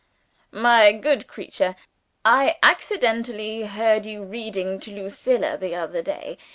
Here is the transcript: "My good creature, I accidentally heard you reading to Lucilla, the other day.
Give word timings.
"My 0.51 0.93
good 0.93 1.27
creature, 1.27 1.75
I 2.25 2.57
accidentally 2.63 3.65
heard 3.65 4.03
you 4.07 4.23
reading 4.23 4.79
to 4.79 4.89
Lucilla, 4.91 5.59
the 5.59 5.75
other 5.75 6.01
day. 6.01 6.39